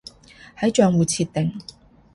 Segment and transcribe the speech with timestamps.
[0.57, 1.53] 係賬戶設定